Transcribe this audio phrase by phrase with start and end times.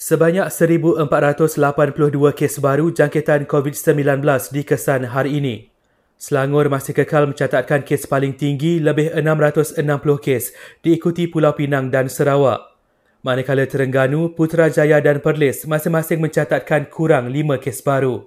[0.00, 5.68] Sebanyak 1,482 kes baru jangkitan COVID-19 dikesan hari ini.
[6.16, 9.76] Selangor masih kekal mencatatkan kes paling tinggi lebih 660
[10.24, 12.80] kes diikuti Pulau Pinang dan Sarawak.
[13.20, 18.24] Manakala Terengganu, Putrajaya dan Perlis masing-masing mencatatkan kurang 5 kes baru.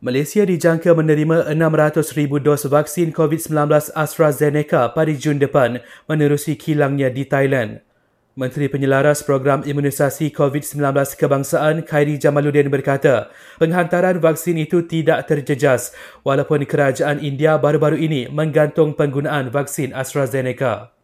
[0.00, 7.84] Malaysia dijangka menerima 600,000 dos vaksin COVID-19 AstraZeneca pada Jun depan menerusi kilangnya di Thailand.
[8.38, 10.78] Menteri Penyelaras Program Imunisasi COVID-19
[11.18, 15.90] Kebangsaan Khairi Jamaluddin berkata, penghantaran vaksin itu tidak terjejas
[16.22, 20.94] walaupun kerajaan India baru-baru ini menggantung penggunaan vaksin AstraZeneca.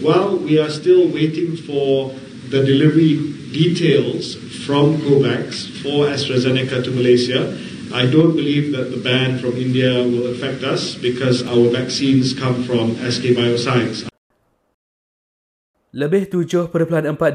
[0.00, 2.16] While we are still waiting for
[2.48, 3.20] the delivery
[3.52, 4.32] details
[4.64, 7.52] from COVAX for AstraZeneca to Malaysia,
[7.92, 12.64] I don't believe that the ban from India will affect us because our vaccines come
[12.64, 14.13] from SK Bioscience.
[15.94, 16.74] Lebih 7.4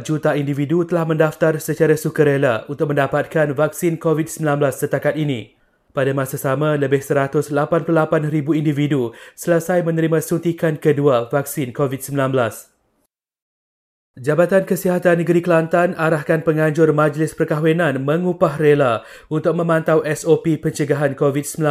[0.03, 5.55] juta individu telah mendaftar secara sukarela untuk mendapatkan vaksin COVID-19 setakat ini.
[5.95, 7.55] Pada masa sama, lebih 188,000
[8.51, 12.35] individu selesai menerima suntikan kedua vaksin COVID-19.
[14.19, 21.63] Jabatan Kesihatan Negeri Kelantan arahkan penganjur Majlis Perkahwinan mengupah rela untuk memantau SOP pencegahan COVID-19.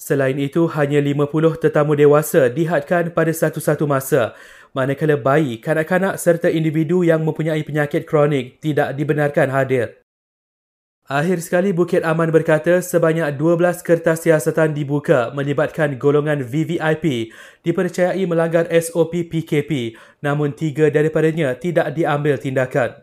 [0.00, 4.32] Selain itu, hanya 50 tetamu dewasa dihadkan pada satu-satu masa
[4.76, 10.00] manakala bayi, kanak-kanak serta individu yang mempunyai penyakit kronik tidak dibenarkan hadir.
[11.10, 17.34] Akhir sekali Bukit Aman berkata sebanyak 12 kertas siasatan dibuka melibatkan golongan VVIP
[17.66, 23.02] dipercayai melanggar SOP PKP namun tiga daripadanya tidak diambil tindakan.